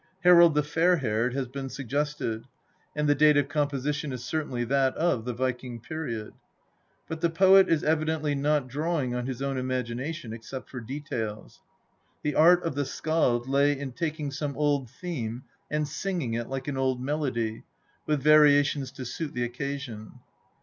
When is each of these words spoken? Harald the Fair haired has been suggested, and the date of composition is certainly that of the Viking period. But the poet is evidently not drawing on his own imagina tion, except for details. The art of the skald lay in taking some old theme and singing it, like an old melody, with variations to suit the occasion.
Harald 0.23 0.55
the 0.55 0.63
Fair 0.63 0.95
haired 0.95 1.35
has 1.35 1.47
been 1.47 1.69
suggested, 1.69 2.45
and 2.95 3.07
the 3.07 3.13
date 3.13 3.37
of 3.37 3.47
composition 3.47 4.11
is 4.11 4.23
certainly 4.25 4.63
that 4.63 4.95
of 4.95 5.25
the 5.25 5.33
Viking 5.35 5.79
period. 5.79 6.33
But 7.07 7.21
the 7.21 7.29
poet 7.29 7.69
is 7.69 7.83
evidently 7.83 8.33
not 8.33 8.67
drawing 8.67 9.13
on 9.13 9.27
his 9.27 9.43
own 9.43 9.57
imagina 9.57 10.11
tion, 10.15 10.33
except 10.33 10.71
for 10.71 10.79
details. 10.79 11.61
The 12.23 12.33
art 12.33 12.63
of 12.63 12.73
the 12.73 12.85
skald 12.85 13.47
lay 13.47 13.77
in 13.77 13.91
taking 13.91 14.31
some 14.31 14.57
old 14.57 14.89
theme 14.89 15.43
and 15.69 15.87
singing 15.87 16.33
it, 16.33 16.49
like 16.49 16.67
an 16.67 16.77
old 16.77 16.99
melody, 16.99 17.63
with 18.07 18.23
variations 18.23 18.91
to 18.93 19.05
suit 19.05 19.35
the 19.35 19.43
occasion. 19.43 20.13